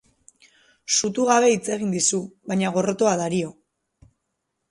[0.95, 2.21] Sutu gabe hitz egin dizu,
[2.53, 3.51] baina gorrotoa dario.